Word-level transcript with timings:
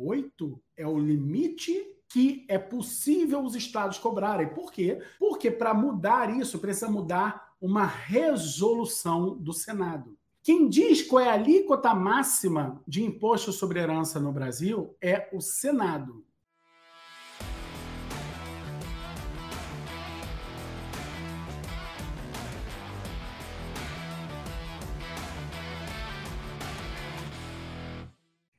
Oito 0.00 0.62
é 0.76 0.86
o 0.86 0.96
limite 0.96 1.84
que 2.08 2.46
é 2.48 2.56
possível 2.56 3.44
os 3.44 3.56
estados 3.56 3.98
cobrarem. 3.98 4.48
Por 4.48 4.72
quê? 4.72 5.02
Porque 5.18 5.50
para 5.50 5.74
mudar 5.74 6.34
isso 6.34 6.60
precisa 6.60 6.88
mudar 6.88 7.54
uma 7.60 7.84
resolução 7.84 9.36
do 9.36 9.52
Senado. 9.52 10.16
Quem 10.40 10.68
diz 10.68 11.02
qual 11.02 11.24
é 11.24 11.28
a 11.28 11.34
alíquota 11.34 11.92
máxima 11.94 12.80
de 12.86 13.02
imposto 13.02 13.52
sobre 13.52 13.80
herança 13.80 14.20
no 14.20 14.32
Brasil 14.32 14.96
é 15.02 15.28
o 15.32 15.40
Senado. 15.40 16.24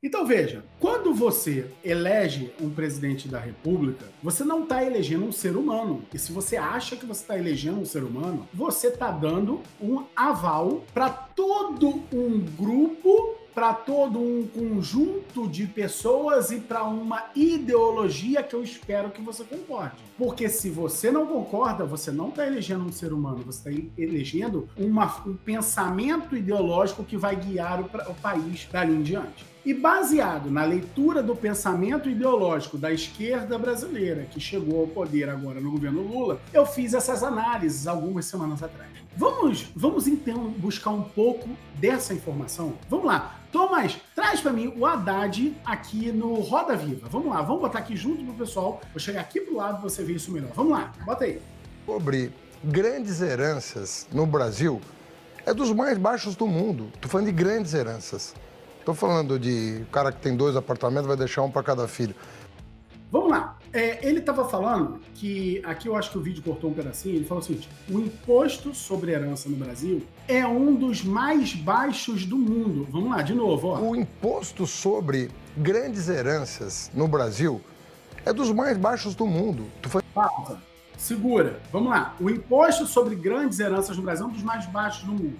Então 0.09 0.25
veja, 0.25 0.65
quando 0.79 1.13
você 1.13 1.69
elege 1.83 2.51
um 2.59 2.67
presidente 2.67 3.27
da 3.27 3.37
República, 3.37 4.07
você 4.23 4.43
não 4.43 4.63
está 4.63 4.83
elegendo 4.83 5.23
um 5.23 5.31
ser 5.31 5.55
humano. 5.55 6.03
E 6.11 6.17
se 6.17 6.31
você 6.31 6.57
acha 6.57 6.95
que 6.95 7.05
você 7.05 7.21
está 7.21 7.37
elegendo 7.37 7.79
um 7.79 7.85
ser 7.85 8.03
humano, 8.03 8.49
você 8.51 8.87
está 8.87 9.11
dando 9.11 9.61
um 9.79 10.03
aval 10.15 10.83
para 10.95 11.11
todo 11.11 12.01
um 12.11 12.39
grupo 12.57 13.38
para 13.53 13.73
todo 13.73 14.19
um 14.19 14.47
conjunto 14.47 15.47
de 15.47 15.65
pessoas 15.65 16.51
e 16.51 16.59
para 16.59 16.83
uma 16.83 17.25
ideologia 17.35 18.43
que 18.43 18.55
eu 18.55 18.63
espero 18.63 19.09
que 19.09 19.21
você 19.21 19.43
concorde. 19.43 19.95
Porque 20.17 20.49
se 20.49 20.69
você 20.69 21.11
não 21.11 21.25
concorda, 21.25 21.85
você 21.85 22.11
não 22.11 22.29
está 22.29 22.45
elegendo 22.45 22.85
um 22.85 22.91
ser 22.91 23.13
humano, 23.13 23.43
você 23.45 23.69
está 23.69 23.89
elegendo 23.97 24.67
uma, 24.77 25.05
um 25.25 25.35
pensamento 25.35 26.35
ideológico 26.35 27.03
que 27.03 27.17
vai 27.17 27.35
guiar 27.35 27.81
o, 27.81 27.85
o 27.85 28.15
país 28.15 28.67
dali 28.71 28.93
em 28.93 29.01
diante. 29.01 29.45
E 29.65 29.73
baseado 29.73 30.49
na 30.49 30.63
leitura 30.63 31.21
do 31.21 31.35
pensamento 31.35 32.09
ideológico 32.09 32.77
da 32.77 32.91
esquerda 32.91 33.57
brasileira, 33.57 34.23
que 34.23 34.39
chegou 34.39 34.81
ao 34.81 34.87
poder 34.87 35.29
agora 35.29 35.59
no 35.59 35.71
governo 35.71 36.01
Lula, 36.01 36.39
eu 36.53 36.65
fiz 36.65 36.93
essas 36.93 37.23
análises 37.23 37.85
algumas 37.85 38.25
semanas 38.25 38.63
atrás. 38.63 38.89
Vamos, 39.15 39.67
vamos 39.75 40.07
então 40.07 40.49
buscar 40.51 40.91
um 40.91 41.01
pouco 41.01 41.49
dessa 41.75 42.13
informação? 42.13 42.73
Vamos 42.89 43.05
lá. 43.05 43.35
Thomas, 43.51 43.97
traz 44.15 44.39
para 44.39 44.53
mim 44.53 44.73
o 44.77 44.85
Haddad 44.85 45.55
aqui 45.65 46.11
no 46.11 46.35
Roda 46.35 46.75
Viva. 46.75 47.07
Vamos 47.09 47.29
lá, 47.29 47.41
vamos 47.41 47.61
botar 47.61 47.79
aqui 47.79 47.95
junto 47.95 48.23
pro 48.23 48.33
pessoal. 48.33 48.79
Vou 48.93 48.99
chegar 48.99 49.21
aqui 49.21 49.41
pro 49.41 49.55
lado 49.55 49.81
você 49.81 50.03
ver 50.03 50.15
isso 50.15 50.31
melhor. 50.31 50.51
Vamos 50.55 50.71
lá, 50.71 50.91
bota 51.05 51.25
aí. 51.25 51.41
Sobre 51.85 52.31
grandes 52.63 53.21
heranças 53.21 54.07
no 54.11 54.25
Brasil, 54.25 54.79
é 55.45 55.53
dos 55.53 55.71
mais 55.71 55.97
baixos 55.97 56.35
do 56.35 56.47
mundo. 56.47 56.91
Tô 57.01 57.09
falando 57.09 57.27
de 57.27 57.33
grandes 57.33 57.73
heranças. 57.73 58.35
Tô 58.85 58.93
falando 58.93 59.37
de 59.39 59.85
cara 59.91 60.11
que 60.11 60.21
tem 60.21 60.35
dois 60.35 60.55
apartamentos 60.55 61.07
vai 61.07 61.17
deixar 61.17 61.41
um 61.41 61.51
para 61.51 61.63
cada 61.63 61.87
filho. 61.87 62.15
Vamos 63.11 63.31
lá. 63.31 63.58
É, 63.71 64.05
ele 64.07 64.19
estava 64.19 64.47
falando 64.47 64.99
que, 65.13 65.61
aqui 65.63 65.87
eu 65.87 65.95
acho 65.95 66.11
que 66.11 66.17
o 66.17 66.21
vídeo 66.21 66.41
cortou 66.43 66.71
um 66.71 66.73
pedacinho, 66.73 67.15
ele 67.15 67.25
falou 67.25 67.43
o 67.43 67.45
seguinte: 67.45 67.69
o 67.89 67.99
imposto 67.99 68.73
sobre 68.73 69.11
herança 69.11 69.47
no 69.47 69.55
Brasil 69.55 70.03
é 70.27 70.45
um 70.45 70.75
dos 70.75 71.03
mais 71.03 71.53
baixos 71.53 72.25
do 72.25 72.37
mundo. 72.37 72.87
Vamos 72.91 73.09
lá, 73.09 73.21
de 73.21 73.33
novo. 73.33 73.67
Ó. 73.67 73.79
O 73.79 73.95
imposto 73.95 74.65
sobre 74.65 75.29
grandes 75.55 76.09
heranças 76.09 76.89
no 76.93 77.07
Brasil 77.07 77.61
é 78.25 78.33
dos 78.33 78.51
mais 78.51 78.77
baixos 78.77 79.13
do 79.13 79.27
mundo. 79.27 79.65
Tu 79.81 79.89
foi... 79.89 80.01
Pausa. 80.13 80.59
Segura. 80.97 81.61
Vamos 81.71 81.91
lá. 81.91 82.15
O 82.19 82.29
imposto 82.29 82.85
sobre 82.85 83.15
grandes 83.15 83.59
heranças 83.59 83.95
no 83.95 84.03
Brasil 84.03 84.25
é 84.25 84.29
um 84.29 84.31
dos 84.31 84.43
mais 84.43 84.65
baixos 84.65 85.03
do 85.03 85.11
mundo. 85.11 85.37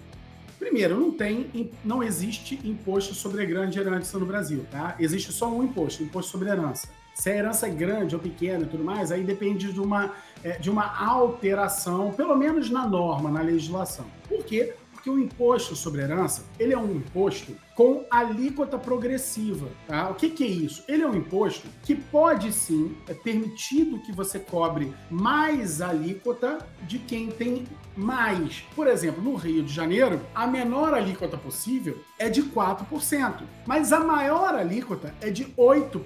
Primeiro, 0.58 1.00
não 1.00 1.12
tem, 1.12 1.72
não 1.86 2.04
existe 2.04 2.60
imposto 2.66 3.16
sobre 3.16 3.46
grande 3.46 3.80
herança 3.80 4.20
no 4.20 4.26
Brasil, 4.26 4.66
tá? 4.70 4.94
Existe 5.00 5.32
só 5.32 5.50
um 5.50 5.64
imposto, 5.64 6.04
imposto 6.04 6.32
sobre 6.32 6.50
herança. 6.50 6.90
Se 7.14 7.30
a 7.30 7.36
herança 7.36 7.68
é 7.68 7.70
grande 7.70 8.16
ou 8.16 8.22
pequena 8.22 8.64
e 8.64 8.68
tudo 8.68 8.84
mais, 8.84 9.12
aí 9.12 9.24
depende 9.24 9.74
de 9.74 9.80
uma, 9.80 10.14
é, 10.44 10.58
de 10.58 10.70
uma 10.70 11.06
alteração, 11.06 12.12
pelo 12.12 12.36
menos 12.36 12.70
na 12.70 12.88
norma, 12.88 13.30
na 13.30 13.42
legislação. 13.42 14.06
Por 14.28 14.44
quê? 14.46 14.74
Porque 14.92 15.10
o 15.10 15.20
imposto 15.20 15.76
sobre 15.76 16.02
herança, 16.02 16.46
ele 16.58 16.74
é 16.74 16.78
um 16.78 16.92
imposto 16.92 17.56
com 17.80 18.04
alíquota 18.12 18.78
progressiva. 18.78 19.70
Tá? 19.88 20.10
O 20.10 20.16
que, 20.16 20.30
que, 20.32 20.44
é 20.44 20.48
isso? 20.48 20.84
Ele 20.86 21.04
é 21.04 21.08
um 21.08 21.16
imposto 21.16 21.66
que 21.82 21.96
pode 21.96 22.52
sim, 22.52 22.98
é 23.08 23.14
permitido 23.14 24.00
que 24.00 24.12
você 24.12 24.38
cobre 24.38 24.94
mais 25.10 25.80
alíquota 25.80 26.58
de 26.82 27.00
quem 27.00 27.30
tem 27.30 27.66
mais. 27.96 28.64
Por 28.76 28.88
exemplo, 28.88 29.22
no 29.22 29.36
Rio 29.36 29.64
de 29.64 29.74
Janeiro, 29.74 30.22
a 30.34 30.48
menor 30.48 30.94
alíquota 30.94 31.38
possível 31.38 32.00
é 32.18 32.30
de 32.30 32.44
4%, 32.44 33.44
mas 33.66 33.92
a 33.92 34.00
maior 34.00 34.56
alíquota 34.56 35.14
é 35.22 35.30
de 35.30 35.46
8%. 35.46 36.02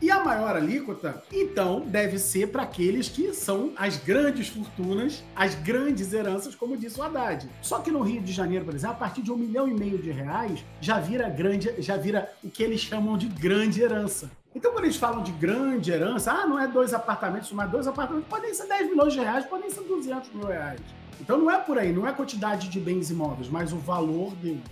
E 0.00 0.10
a 0.10 0.22
maior 0.24 0.56
alíquota, 0.56 1.22
então, 1.32 1.80
deve 1.80 2.18
ser 2.18 2.48
para 2.48 2.62
aqueles 2.62 3.08
que 3.08 3.34
são 3.34 3.72
as 3.76 3.96
grandes 3.96 4.48
fortunas, 4.48 5.22
as 5.34 5.54
grandes 5.54 6.12
heranças, 6.12 6.54
como 6.54 6.76
disse 6.76 6.98
o 6.98 7.02
Haddad. 7.02 7.48
Só 7.60 7.80
que 7.80 7.90
no 7.90 8.00
Rio 8.00 8.22
de 8.22 8.32
Janeiro, 8.32 8.64
por 8.64 8.74
exemplo, 8.74 8.96
a 8.96 8.98
partir 8.98 9.22
de 9.22 9.32
um 9.32 9.36
milhão 9.36 9.68
e 9.68 9.74
meio 9.74 9.98
de 9.98 10.10
reais, 10.10 10.64
já 10.80 10.98
vira 11.10 11.28
grande, 11.28 11.74
já 11.78 11.96
vira 11.96 12.32
o 12.42 12.48
que 12.48 12.62
eles 12.62 12.80
chamam 12.80 13.18
de 13.18 13.26
grande 13.26 13.82
herança. 13.82 14.30
Então, 14.54 14.72
quando 14.72 14.84
eles 14.84 14.96
falam 14.96 15.22
de 15.22 15.32
grande 15.32 15.90
herança, 15.90 16.30
ah, 16.30 16.46
não 16.46 16.58
é 16.58 16.68
dois 16.68 16.94
apartamentos, 16.94 17.50
mas 17.52 17.68
dois 17.68 17.86
apartamentos 17.88 18.28
podem 18.28 18.54
ser 18.54 18.66
10 18.68 18.90
milhões 18.90 19.12
de 19.12 19.18
reais, 19.18 19.44
podem 19.44 19.70
ser 19.70 19.82
200 19.82 20.32
mil 20.32 20.46
reais. 20.46 20.80
Então, 21.20 21.36
não 21.36 21.50
é 21.50 21.58
por 21.58 21.78
aí, 21.78 21.92
não 21.92 22.06
é 22.06 22.10
a 22.10 22.12
quantidade 22.12 22.68
de 22.68 22.78
bens 22.78 23.10
imóveis, 23.10 23.48
mas 23.48 23.72
o 23.72 23.76
valor 23.76 24.32
deles. 24.36 24.62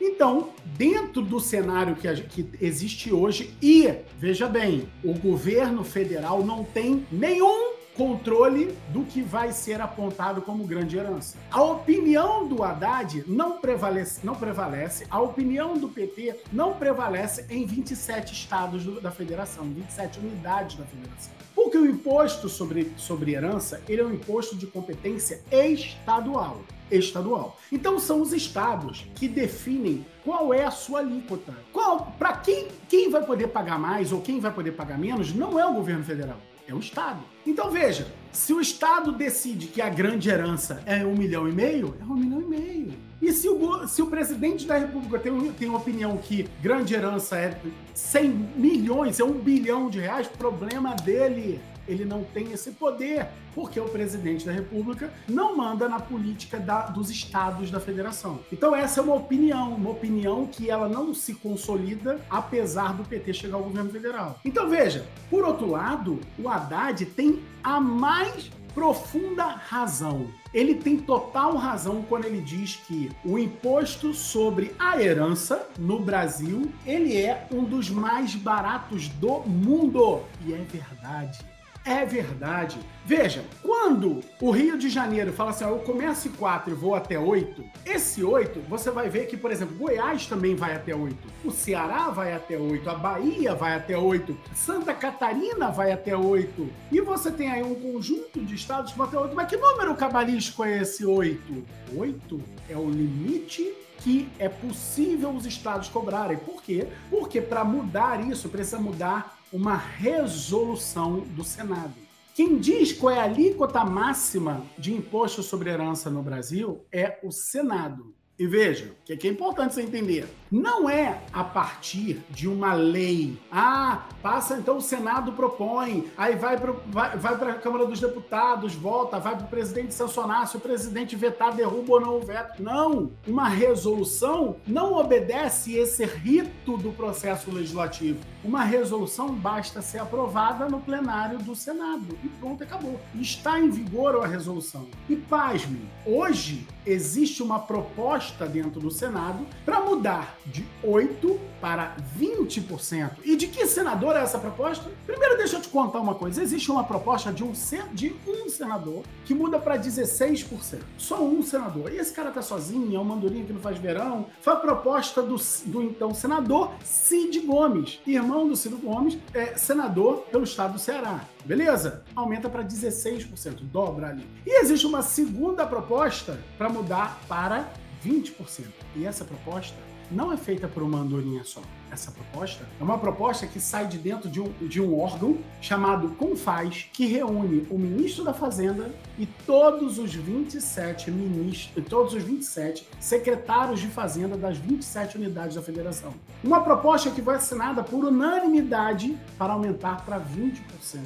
Então, 0.00 0.50
dentro 0.76 1.22
do 1.22 1.40
cenário 1.40 1.96
que, 1.96 2.06
a, 2.06 2.14
que 2.14 2.46
existe 2.60 3.12
hoje, 3.12 3.54
e, 3.62 3.90
veja 4.18 4.46
bem, 4.46 4.86
o 5.02 5.14
governo 5.14 5.82
federal 5.82 6.44
não 6.44 6.62
tem 6.62 7.06
nenhum 7.10 7.75
controle 7.96 8.76
do 8.90 9.04
que 9.04 9.22
vai 9.22 9.52
ser 9.52 9.80
apontado 9.80 10.42
como 10.42 10.64
grande 10.64 10.96
herança. 10.96 11.36
A 11.50 11.62
opinião 11.62 12.46
do 12.46 12.62
Haddad 12.62 13.24
não 13.26 13.58
prevalece, 13.58 14.20
não 14.24 14.34
prevalece, 14.34 15.06
a 15.10 15.20
opinião 15.20 15.76
do 15.76 15.88
PT 15.88 16.36
não 16.52 16.74
prevalece 16.74 17.46
em 17.48 17.64
27 17.64 18.32
estados 18.32 18.84
do, 18.84 19.00
da 19.00 19.10
federação, 19.10 19.64
27 19.64 20.20
unidades 20.20 20.76
da 20.76 20.84
federação. 20.84 21.32
Porque 21.54 21.78
o 21.78 21.86
imposto 21.86 22.48
sobre, 22.48 22.92
sobre 22.96 23.32
herança, 23.32 23.82
ele 23.88 24.02
é 24.02 24.04
um 24.04 24.12
imposto 24.12 24.56
de 24.56 24.66
competência 24.66 25.42
estadual 25.50 26.60
estadual. 26.88 27.58
Então 27.72 27.98
são 27.98 28.20
os 28.20 28.32
estados 28.32 29.06
que 29.16 29.26
definem 29.26 30.06
qual 30.22 30.54
é 30.54 30.64
a 30.64 30.70
sua 30.70 31.00
alíquota. 31.00 31.52
Qual, 31.72 32.12
para 32.16 32.36
quem, 32.36 32.68
quem 32.88 33.10
vai 33.10 33.24
poder 33.24 33.48
pagar 33.48 33.76
mais 33.76 34.12
ou 34.12 34.20
quem 34.20 34.38
vai 34.38 34.52
poder 34.52 34.72
pagar 34.72 34.96
menos, 34.96 35.34
não 35.34 35.58
é 35.58 35.66
o 35.66 35.74
governo 35.74 36.04
federal 36.04 36.38
é 36.66 36.74
o 36.74 36.78
Estado. 36.78 37.20
Então 37.46 37.70
veja, 37.70 38.06
se 38.32 38.52
o 38.52 38.60
Estado 38.60 39.12
decide 39.12 39.66
que 39.68 39.80
a 39.80 39.88
grande 39.88 40.28
herança 40.28 40.82
é 40.84 41.04
um 41.04 41.14
milhão 41.14 41.48
e 41.48 41.52
meio, 41.52 41.96
é 42.00 42.04
um 42.04 42.16
milhão 42.16 42.42
e 42.42 42.46
meio. 42.46 43.05
E 43.20 43.32
se 43.32 43.48
o, 43.48 43.88
se 43.88 44.02
o 44.02 44.06
presidente 44.06 44.66
da 44.66 44.76
República 44.76 45.18
tem, 45.18 45.52
tem 45.52 45.68
uma 45.68 45.78
opinião 45.78 46.16
que 46.16 46.48
grande 46.62 46.94
herança 46.94 47.36
é 47.38 47.58
100 47.94 48.28
milhões, 48.56 49.20
é 49.20 49.24
um 49.24 49.32
bilhão 49.32 49.88
de 49.88 50.00
reais, 50.00 50.26
problema 50.26 50.94
dele 50.94 51.60
ele 51.88 52.04
não 52.04 52.24
tem 52.24 52.52
esse 52.52 52.72
poder, 52.72 53.28
porque 53.54 53.78
o 53.78 53.88
presidente 53.88 54.44
da 54.44 54.52
República 54.52 55.12
não 55.28 55.56
manda 55.56 55.88
na 55.88 56.00
política 56.00 56.58
da, 56.58 56.86
dos 56.86 57.10
estados 57.10 57.70
da 57.70 57.80
federação. 57.80 58.40
Então 58.52 58.74
essa 58.74 59.00
é 59.00 59.02
uma 59.02 59.14
opinião, 59.14 59.74
uma 59.74 59.90
opinião 59.90 60.46
que 60.46 60.70
ela 60.70 60.88
não 60.88 61.14
se 61.14 61.34
consolida 61.34 62.20
apesar 62.28 62.92
do 62.94 63.04
PT 63.04 63.32
chegar 63.32 63.56
ao 63.56 63.62
governo 63.62 63.90
federal. 63.90 64.40
Então 64.44 64.68
veja, 64.68 65.06
por 65.30 65.44
outro 65.44 65.70
lado, 65.70 66.20
o 66.38 66.48
Haddad 66.48 67.06
tem 67.06 67.40
a 67.62 67.80
mais 67.80 68.50
profunda 68.76 69.44
razão. 69.44 70.26
Ele 70.52 70.74
tem 70.74 70.98
total 70.98 71.56
razão 71.56 72.02
quando 72.02 72.26
ele 72.26 72.42
diz 72.42 72.76
que 72.76 73.10
o 73.24 73.38
imposto 73.38 74.12
sobre 74.12 74.74
a 74.78 75.02
herança 75.02 75.66
no 75.78 75.98
Brasil, 75.98 76.70
ele 76.84 77.16
é 77.16 77.48
um 77.50 77.64
dos 77.64 77.88
mais 77.88 78.34
baratos 78.34 79.08
do 79.08 79.40
mundo. 79.40 80.20
E 80.44 80.52
é 80.52 80.58
verdade. 80.58 81.55
É 81.86 82.04
verdade. 82.04 82.80
Veja, 83.04 83.44
quando 83.62 84.20
o 84.40 84.50
Rio 84.50 84.76
de 84.76 84.88
Janeiro 84.88 85.32
fala 85.32 85.50
assim, 85.50 85.64
ó, 85.64 85.68
eu 85.68 85.78
começo 85.78 86.26
em 86.26 86.32
4 86.32 86.72
e 86.72 86.74
vou 86.74 86.96
até 86.96 87.16
8, 87.16 87.64
esse 87.84 88.24
8, 88.24 88.60
você 88.68 88.90
vai 88.90 89.08
ver 89.08 89.26
que, 89.28 89.36
por 89.36 89.52
exemplo, 89.52 89.76
Goiás 89.76 90.26
também 90.26 90.56
vai 90.56 90.74
até 90.74 90.92
8, 90.92 91.16
o 91.44 91.52
Ceará 91.52 92.10
vai 92.10 92.34
até 92.34 92.58
8, 92.58 92.90
a 92.90 92.94
Bahia 92.96 93.54
vai 93.54 93.76
até 93.76 93.96
8, 93.96 94.36
Santa 94.52 94.92
Catarina 94.92 95.70
vai 95.70 95.92
até 95.92 96.16
8, 96.16 96.68
e 96.90 97.00
você 97.00 97.30
tem 97.30 97.52
aí 97.52 97.62
um 97.62 97.76
conjunto 97.76 98.40
de 98.40 98.56
estados 98.56 98.90
que 98.90 98.98
vão 98.98 99.06
até 99.06 99.18
8. 99.20 99.36
Mas 99.36 99.48
que 99.48 99.56
número 99.56 99.94
cabalístico 99.94 100.64
é 100.64 100.82
esse 100.82 101.06
8? 101.06 101.64
8 101.94 102.40
é 102.68 102.76
o 102.76 102.90
limite 102.90 103.72
que 103.98 104.28
é 104.38 104.48
possível 104.48 105.30
os 105.30 105.46
estados 105.46 105.88
cobrarem. 105.88 106.36
Por 106.36 106.62
quê? 106.62 106.86
Porque 107.10 107.40
para 107.40 107.64
mudar 107.64 108.20
isso, 108.28 108.48
precisa 108.48 108.78
mudar 108.78 109.35
uma 109.52 109.76
resolução 109.76 111.20
do 111.20 111.44
Senado. 111.44 111.94
Quem 112.34 112.58
diz 112.58 112.92
qual 112.92 113.14
é 113.14 113.20
a 113.20 113.24
alíquota 113.24 113.84
máxima 113.84 114.64
de 114.78 114.92
imposto 114.92 115.42
sobre 115.42 115.70
herança 115.70 116.10
no 116.10 116.22
Brasil 116.22 116.84
é 116.90 117.18
o 117.22 117.30
Senado. 117.30 118.15
E 118.38 118.46
veja, 118.46 118.92
que 119.02 119.14
aqui 119.14 119.28
é 119.28 119.30
importante 119.30 119.72
você 119.74 119.80
entender. 119.80 120.28
Não 120.52 120.90
é 120.90 121.22
a 121.32 121.42
partir 121.42 122.22
de 122.28 122.46
uma 122.46 122.74
lei. 122.74 123.38
Ah, 123.50 124.04
passa 124.22 124.58
então 124.58 124.76
o 124.76 124.80
Senado 124.80 125.32
propõe, 125.32 126.10
aí 126.18 126.36
vai 126.36 126.58
para 126.58 126.72
vai, 126.86 127.16
vai 127.16 127.32
a 127.32 127.54
Câmara 127.54 127.86
dos 127.86 127.98
Deputados, 127.98 128.74
volta, 128.74 129.18
vai 129.18 129.36
para 129.36 129.46
o 129.46 129.48
presidente 129.48 129.94
sancionar, 129.94 130.46
se 130.46 130.56
o 130.56 130.60
presidente 130.60 131.16
vetar, 131.16 131.54
derruba 131.54 131.94
ou 131.94 132.00
não 132.00 132.18
o 132.18 132.20
veto. 132.20 132.62
Não! 132.62 133.10
Uma 133.26 133.48
resolução 133.48 134.56
não 134.66 134.92
obedece 134.92 135.74
esse 135.74 136.04
rito 136.04 136.76
do 136.76 136.92
processo 136.92 137.50
legislativo. 137.50 138.20
Uma 138.44 138.64
resolução 138.64 139.34
basta 139.34 139.80
ser 139.80 139.98
aprovada 139.98 140.68
no 140.68 140.80
plenário 140.80 141.38
do 141.38 141.56
Senado. 141.56 142.18
E 142.22 142.28
pronto, 142.28 142.62
acabou. 142.62 143.00
Está 143.14 143.58
em 143.58 143.70
vigor 143.70 144.22
a 144.22 144.26
resolução. 144.26 144.86
E 145.08 145.16
pasme, 145.16 145.88
hoje 146.04 146.66
existe 146.86 147.42
uma 147.42 147.58
proposta 147.58 148.46
dentro 148.46 148.80
do 148.80 148.90
Senado 148.90 149.46
para 149.64 149.80
mudar 149.80 150.38
de 150.46 150.64
8% 150.84 151.38
para 151.60 151.96
20%. 152.18 153.10
E 153.24 153.36
de 153.36 153.48
que 153.48 153.66
senador 153.66 154.14
é 154.14 154.20
essa 154.20 154.38
proposta? 154.38 154.90
Primeiro, 155.06 155.36
deixa 155.36 155.56
eu 155.56 155.60
te 155.60 155.68
contar 155.68 156.00
uma 156.00 156.14
coisa. 156.14 156.42
Existe 156.42 156.70
uma 156.70 156.84
proposta 156.84 157.32
de 157.32 157.42
um, 157.42 157.52
de 157.92 158.14
um 158.26 158.48
senador 158.48 159.02
que 159.24 159.34
muda 159.34 159.58
para 159.58 159.78
16%. 159.78 160.80
Só 160.98 161.24
um 161.24 161.42
senador. 161.42 161.92
E 161.92 161.96
esse 161.96 162.12
cara 162.12 162.30
tá 162.30 162.42
sozinho, 162.42 162.96
é 162.96 163.00
um 163.00 163.04
mandurinho 163.04 163.46
que 163.46 163.52
não 163.52 163.60
faz 163.60 163.78
verão. 163.78 164.26
Foi 164.40 164.52
a 164.52 164.56
proposta 164.56 165.22
do, 165.22 165.36
do 165.66 165.82
então 165.82 166.14
senador 166.14 166.72
Cid 166.84 167.40
Gomes, 167.40 168.00
irmão 168.06 168.46
do 168.46 168.56
Ciro 168.56 168.78
Gomes, 168.78 169.18
é, 169.34 169.56
senador 169.56 170.26
pelo 170.30 170.44
estado 170.44 170.74
do 170.74 170.78
Ceará. 170.78 171.24
Beleza? 171.44 172.02
Aumenta 172.14 172.48
para 172.48 172.64
16%, 172.64 173.60
dobra 173.62 174.08
ali. 174.08 174.26
E 174.44 174.60
existe 174.60 174.84
uma 174.84 175.00
segunda 175.00 175.64
proposta 175.64 176.40
para 176.58 176.68
mudar 176.76 177.20
para 177.26 177.70
20%. 178.04 178.66
E 178.94 179.06
essa 179.06 179.24
proposta 179.24 179.76
não 180.10 180.32
é 180.32 180.36
feita 180.36 180.68
por 180.68 180.82
uma 180.82 180.98
andorinha 180.98 181.42
só. 181.42 181.60
Essa 181.90 182.10
proposta 182.10 182.64
é 182.78 182.82
uma 182.82 182.98
proposta 182.98 183.46
que 183.46 183.60
sai 183.60 183.86
de 183.86 183.96
dentro 183.96 184.28
de 184.28 184.40
um, 184.40 184.52
de 184.68 184.80
um 184.80 184.98
órgão 184.98 185.38
chamado 185.60 186.10
Confaz, 186.10 186.88
que 186.92 187.06
reúne 187.06 187.66
o 187.70 187.78
ministro 187.78 188.24
da 188.24 188.34
Fazenda 188.34 188.92
e 189.18 189.24
todos 189.24 189.98
os 189.98 190.14
27 190.14 191.10
ministros, 191.10 191.84
todos 191.88 192.12
os 192.12 192.22
27 192.22 192.86
secretários 193.00 193.80
de 193.80 193.86
Fazenda 193.86 194.36
das 194.36 194.58
27 194.58 195.16
unidades 195.16 195.56
da 195.56 195.62
federação. 195.62 196.12
Uma 196.42 196.60
proposta 196.60 197.10
que 197.10 197.22
foi 197.22 197.36
assinada 197.36 197.82
por 197.82 198.04
unanimidade 198.04 199.16
para 199.38 199.52
aumentar 199.52 200.04
para 200.04 200.20
20% 200.20 200.60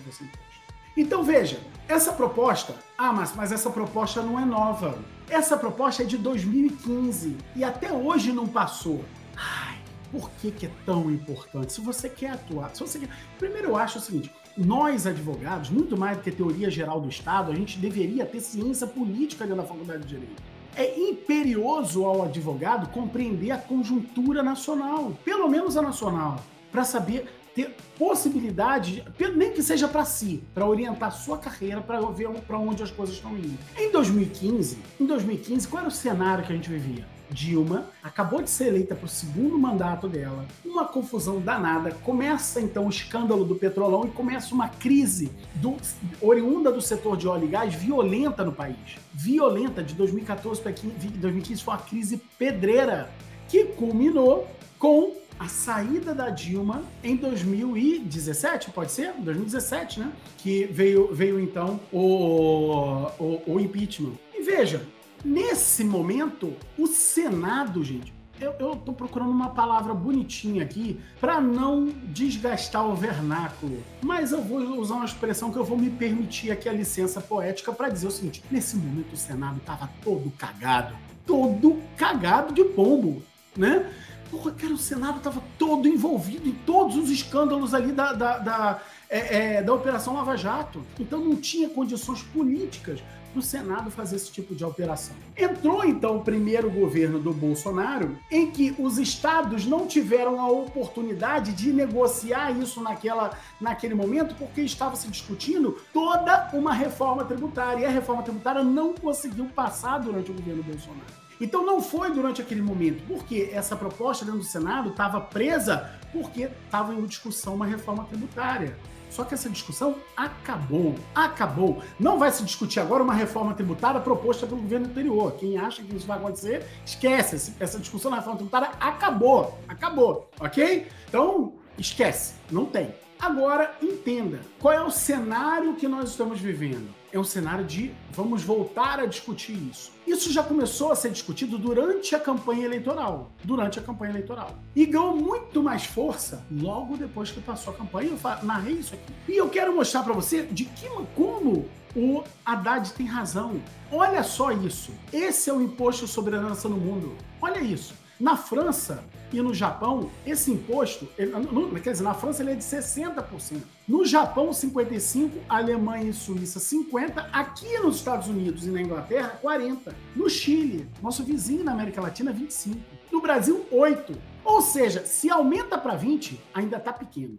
esse 0.08 0.24
imposto. 0.24 0.50
Então 0.96 1.22
veja, 1.22 1.58
essa 1.90 2.12
proposta, 2.12 2.74
ah, 2.96 3.12
mas, 3.12 3.34
mas 3.34 3.50
essa 3.50 3.68
proposta 3.68 4.22
não 4.22 4.38
é 4.38 4.44
nova. 4.44 4.96
Essa 5.28 5.56
proposta 5.56 6.04
é 6.04 6.06
de 6.06 6.16
2015 6.16 7.36
e 7.56 7.64
até 7.64 7.92
hoje 7.92 8.32
não 8.32 8.46
passou. 8.46 9.04
Ai, 9.36 9.76
por 10.12 10.30
que, 10.40 10.52
que 10.52 10.66
é 10.66 10.70
tão 10.86 11.10
importante? 11.10 11.72
Se 11.72 11.80
você 11.80 12.08
quer 12.08 12.30
atuar, 12.30 12.70
se 12.74 12.80
você 12.80 13.00
quer... 13.00 13.08
Primeiro 13.38 13.70
eu 13.70 13.76
acho 13.76 13.98
o 13.98 14.00
seguinte, 14.00 14.32
nós 14.56 15.04
advogados, 15.04 15.68
muito 15.68 15.96
mais 15.96 16.16
do 16.16 16.22
que 16.22 16.30
teoria 16.30 16.70
geral 16.70 17.00
do 17.00 17.08
Estado, 17.08 17.50
a 17.50 17.54
gente 17.54 17.78
deveria 17.78 18.24
ter 18.24 18.40
ciência 18.40 18.86
política 18.86 19.44
dentro 19.44 19.62
da 19.62 19.68
faculdade 19.68 20.02
de 20.02 20.08
Direito. 20.08 20.42
É 20.76 20.96
imperioso 20.96 22.04
ao 22.04 22.22
advogado 22.22 22.88
compreender 22.92 23.50
a 23.50 23.58
conjuntura 23.58 24.44
nacional, 24.44 25.12
pelo 25.24 25.48
menos 25.48 25.76
a 25.76 25.82
nacional, 25.82 26.40
para 26.70 26.84
saber 26.84 27.28
ter 27.54 27.74
possibilidade, 27.98 29.04
nem 29.34 29.52
que 29.52 29.62
seja 29.62 29.88
para 29.88 30.04
si, 30.04 30.42
para 30.54 30.66
orientar 30.66 31.12
sua 31.12 31.38
carreira, 31.38 31.80
para 31.80 32.00
ver 32.00 32.28
para 32.46 32.58
onde 32.58 32.82
as 32.82 32.90
coisas 32.90 33.16
estão 33.16 33.36
indo. 33.36 33.58
Em 33.76 33.90
2015, 33.90 34.78
em 35.00 35.06
2015, 35.06 35.68
qual 35.68 35.80
era 35.80 35.88
o 35.88 35.92
cenário 35.92 36.44
que 36.44 36.52
a 36.52 36.56
gente 36.56 36.70
vivia? 36.70 37.06
Dilma 37.32 37.86
acabou 38.02 38.42
de 38.42 38.50
ser 38.50 38.68
eleita 38.68 38.94
para 38.94 39.06
o 39.06 39.08
segundo 39.08 39.56
mandato 39.56 40.08
dela, 40.08 40.44
uma 40.64 40.84
confusão 40.84 41.40
danada. 41.40 41.92
Começa 42.02 42.60
então 42.60 42.86
o 42.86 42.90
escândalo 42.90 43.44
do 43.44 43.54
petrolão 43.54 44.04
e 44.06 44.10
começa 44.10 44.54
uma 44.54 44.68
crise 44.68 45.30
do, 45.54 45.76
oriunda 46.20 46.72
do 46.72 46.80
setor 46.80 47.16
de 47.16 47.28
óleo 47.28 47.44
e 47.44 47.48
gás 47.48 47.74
violenta 47.74 48.44
no 48.44 48.52
país. 48.52 48.98
Violenta, 49.12 49.82
de 49.82 49.94
2014 49.94 50.60
para 50.60 50.72
2015 50.72 51.62
foi 51.62 51.74
uma 51.74 51.80
crise 51.80 52.16
pedreira, 52.38 53.10
que 53.48 53.64
culminou 53.64 54.48
com 54.78 55.19
a 55.40 55.48
saída 55.48 56.14
da 56.14 56.28
Dilma 56.28 56.82
em 57.02 57.16
2017, 57.16 58.70
pode 58.72 58.92
ser? 58.92 59.14
2017, 59.14 60.00
né? 60.00 60.12
Que 60.36 60.66
veio, 60.66 61.14
veio 61.14 61.40
então 61.40 61.80
o, 61.90 63.06
o, 63.18 63.42
o 63.46 63.58
impeachment. 63.58 64.12
E 64.34 64.42
veja, 64.42 64.86
nesse 65.24 65.82
momento, 65.82 66.54
o 66.76 66.86
Senado, 66.86 67.82
gente, 67.82 68.12
eu, 68.38 68.52
eu 68.58 68.76
tô 68.76 68.92
procurando 68.92 69.30
uma 69.30 69.48
palavra 69.48 69.94
bonitinha 69.94 70.62
aqui 70.62 71.00
para 71.18 71.40
não 71.40 71.86
desgastar 72.04 72.86
o 72.86 72.94
vernáculo. 72.94 73.82
Mas 74.02 74.32
eu 74.32 74.42
vou 74.42 74.60
usar 74.78 74.96
uma 74.96 75.06
expressão 75.06 75.50
que 75.50 75.58
eu 75.58 75.64
vou 75.64 75.78
me 75.78 75.88
permitir 75.88 76.50
aqui 76.50 76.68
a 76.68 76.72
licença 76.72 77.18
poética 77.18 77.72
para 77.72 77.88
dizer 77.88 78.08
o 78.08 78.10
seguinte: 78.10 78.44
nesse 78.50 78.76
momento 78.76 79.14
o 79.14 79.16
Senado 79.16 79.58
tava 79.60 79.88
todo 80.04 80.30
cagado. 80.32 80.94
Todo 81.24 81.80
cagado 81.96 82.52
de 82.52 82.64
pombo, 82.64 83.22
né? 83.56 83.90
Porra, 84.30 84.52
cara, 84.52 84.72
o 84.72 84.78
Senado 84.78 85.18
estava 85.18 85.42
todo 85.58 85.88
envolvido 85.88 86.48
em 86.48 86.52
todos 86.52 86.96
os 86.96 87.10
escândalos 87.10 87.74
ali 87.74 87.90
da, 87.90 88.12
da, 88.12 88.38
da, 88.38 88.82
é, 89.08 89.56
é, 89.56 89.62
da 89.62 89.74
Operação 89.74 90.14
Lava 90.14 90.36
Jato. 90.36 90.82
Então 91.00 91.18
não 91.20 91.34
tinha 91.34 91.68
condições 91.68 92.22
políticas 92.22 93.00
para 93.32 93.40
o 93.40 93.42
Senado 93.42 93.90
fazer 93.90 94.16
esse 94.16 94.30
tipo 94.30 94.54
de 94.54 94.62
alteração. 94.62 95.16
Entrou 95.36 95.84
então 95.84 96.18
o 96.18 96.24
primeiro 96.24 96.70
governo 96.70 97.18
do 97.18 97.32
Bolsonaro, 97.32 98.18
em 98.30 98.50
que 98.50 98.74
os 98.78 98.98
estados 98.98 99.66
não 99.66 99.86
tiveram 99.86 100.40
a 100.40 100.48
oportunidade 100.48 101.52
de 101.52 101.72
negociar 101.72 102.50
isso 102.50 102.80
naquela, 102.80 103.36
naquele 103.60 103.94
momento, 103.94 104.34
porque 104.36 104.60
estava 104.60 104.96
se 104.96 105.08
discutindo 105.08 105.80
toda 105.92 106.50
uma 106.52 106.72
reforma 106.72 107.24
tributária. 107.24 107.82
E 107.82 107.86
a 107.86 107.90
reforma 107.90 108.22
tributária 108.22 108.62
não 108.62 108.94
conseguiu 108.94 109.46
passar 109.46 109.98
durante 109.98 110.30
o 110.30 110.34
governo 110.34 110.62
Bolsonaro. 110.62 111.29
Então 111.40 111.64
não 111.64 111.80
foi 111.80 112.12
durante 112.12 112.42
aquele 112.42 112.60
momento, 112.60 113.02
porque 113.08 113.50
essa 113.52 113.74
proposta 113.74 114.24
dentro 114.24 114.40
do 114.40 114.44
Senado 114.44 114.90
estava 114.90 115.20
presa 115.20 115.90
porque 116.12 116.50
estava 116.64 116.94
em 116.94 117.04
discussão 117.06 117.54
uma 117.54 117.66
reforma 117.66 118.04
tributária. 118.04 118.76
Só 119.08 119.24
que 119.24 119.34
essa 119.34 119.50
discussão 119.50 119.96
acabou. 120.16 120.94
Acabou. 121.14 121.82
Não 121.98 122.18
vai 122.18 122.30
se 122.30 122.44
discutir 122.44 122.78
agora 122.78 123.02
uma 123.02 123.12
reforma 123.12 123.52
tributária 123.54 124.00
proposta 124.00 124.46
pelo 124.46 124.60
governo 124.62 124.86
anterior. 124.86 125.32
Quem 125.32 125.58
acha 125.58 125.82
que 125.82 125.96
isso 125.96 126.06
vai 126.06 126.16
acontecer, 126.16 126.64
esquece. 126.86 127.54
Essa 127.58 127.78
discussão 127.78 128.10
da 128.10 128.18
reforma 128.18 128.38
tributária 128.38 128.70
acabou. 128.78 129.58
Acabou. 129.66 130.30
Ok? 130.38 130.86
Então, 131.08 131.54
esquece. 131.76 132.34
Não 132.50 132.66
tem. 132.66 132.94
Agora, 133.18 133.74
entenda 133.82 134.40
qual 134.60 134.72
é 134.72 134.82
o 134.82 134.90
cenário 134.90 135.74
que 135.74 135.88
nós 135.88 136.10
estamos 136.10 136.40
vivendo. 136.40 136.99
É 137.12 137.18
um 137.18 137.24
cenário 137.24 137.64
de 137.64 137.92
vamos 138.12 138.42
voltar 138.44 139.00
a 139.00 139.06
discutir 139.06 139.52
isso. 139.70 139.90
Isso 140.06 140.32
já 140.32 140.44
começou 140.44 140.92
a 140.92 140.96
ser 140.96 141.10
discutido 141.10 141.58
durante 141.58 142.14
a 142.14 142.20
campanha 142.20 142.64
eleitoral. 142.64 143.32
Durante 143.42 143.80
a 143.80 143.82
campanha 143.82 144.12
eleitoral. 144.12 144.54
E 144.76 144.86
ganhou 144.86 145.16
muito 145.16 145.60
mais 145.62 145.84
força 145.84 146.44
logo 146.50 146.96
depois 146.96 147.30
que 147.30 147.40
passou 147.40 147.72
a 147.72 147.76
campanha. 147.76 148.10
Eu 148.10 148.46
narrei 148.46 148.74
isso 148.74 148.94
aqui. 148.94 149.12
E 149.28 149.36
eu 149.36 149.48
quero 149.48 149.74
mostrar 149.74 150.04
para 150.04 150.12
você 150.12 150.44
de 150.44 150.64
que 150.64 150.86
como 151.16 151.68
o 151.96 152.22
Haddad 152.44 152.92
tem 152.92 153.06
razão. 153.06 153.60
Olha 153.90 154.22
só 154.22 154.52
isso. 154.52 154.92
Esse 155.12 155.50
é 155.50 155.52
o 155.52 155.60
imposto 155.60 156.06
sobre 156.06 156.36
herança 156.36 156.68
no 156.68 156.76
mundo. 156.76 157.16
Olha 157.42 157.60
isso. 157.60 157.94
Na 158.20 158.36
França 158.36 159.02
e 159.32 159.40
no 159.40 159.54
Japão, 159.54 160.10
esse 160.26 160.50
imposto, 160.50 161.08
ele, 161.16 161.32
quer 161.80 161.92
dizer, 161.92 162.04
na 162.04 162.12
França 162.12 162.42
ele 162.42 162.52
é 162.52 162.54
de 162.54 162.62
60%. 162.62 163.62
No 163.88 164.04
Japão, 164.04 164.50
55%, 164.50 165.30
Alemanha 165.48 166.10
e 166.10 166.12
Suíça, 166.12 166.60
50%. 166.60 167.30
Aqui 167.32 167.78
nos 167.78 167.96
Estados 167.96 168.28
Unidos 168.28 168.66
e 168.66 168.70
na 168.70 168.82
Inglaterra, 168.82 169.40
40%. 169.42 169.94
No 170.14 170.28
Chile, 170.28 170.86
nosso 171.02 171.24
vizinho 171.24 171.64
na 171.64 171.72
América 171.72 172.02
Latina, 172.02 172.30
25%. 172.30 172.76
No 173.10 173.22
Brasil, 173.22 173.64
8%. 173.72 174.16
Ou 174.44 174.60
seja, 174.60 175.06
se 175.06 175.30
aumenta 175.30 175.78
para 175.78 175.98
20%, 175.98 176.36
ainda 176.52 176.76
está 176.76 176.92
pequeno. 176.92 177.38